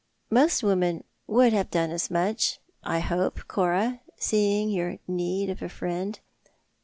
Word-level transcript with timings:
"Most 0.31 0.63
women 0.63 1.03
would 1.27 1.53
have 1.53 1.69
done 1.69 1.91
as 1.91 2.09
much, 2.09 2.59
I 2.83 3.01
hope, 3.01 3.47
Cora, 3.47 3.99
seeing 4.17 4.71
your 4.71 4.97
need 5.07 5.51
of 5.51 5.61
a 5.61 5.69
friend. 5.69 6.17